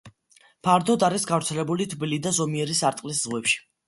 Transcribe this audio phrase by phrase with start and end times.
[0.67, 3.61] ფართოდ არის გავრცელებული თბილი და ზომიერი სარტყლის ზღვებში.